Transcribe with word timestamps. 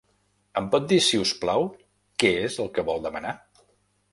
Em 0.61 0.69
pot 0.75 0.87
dir, 0.91 0.97
si 1.07 1.19
us 1.25 1.33
plau, 1.43 1.67
què 2.25 2.33
és 2.47 2.59
el 2.65 2.73
que 2.79 2.89
vol 2.89 3.05
demanar? 3.05 3.37